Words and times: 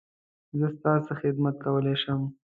زه 0.57 0.67
ستا 0.75 0.93
څه 1.05 1.13
خدمت 1.21 1.55
کولی 1.65 1.95
شم؟ 2.03 2.21